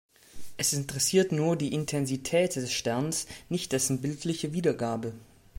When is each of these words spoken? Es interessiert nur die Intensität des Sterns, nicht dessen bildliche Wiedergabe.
Es 0.57 0.73
interessiert 0.73 1.31
nur 1.31 1.55
die 1.55 1.73
Intensität 1.75 2.55
des 2.55 2.71
Sterns, 2.71 3.27
nicht 3.49 3.71
dessen 3.71 4.01
bildliche 4.01 4.51
Wiedergabe. 4.51 5.13